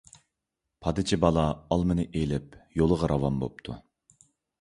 پادىچى 0.85 1.19
بالا 1.25 1.43
ئالمىنى 1.75 2.05
ئېلىپ، 2.21 2.57
يولىغا 2.81 3.11
راۋان 3.13 3.37
بوپتۇ. 3.45 3.77